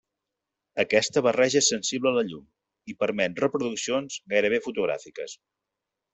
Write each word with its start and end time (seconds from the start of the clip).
Aquesta 0.83 1.21
barreja 1.27 1.59
és 1.59 1.67
sensible 1.73 2.13
a 2.13 2.13
la 2.15 2.23
llum 2.31 2.47
i 2.93 2.95
permet 3.03 3.43
reproduccions 3.45 4.19
gairebé 4.35 4.61
fotogràfiques. 4.69 5.39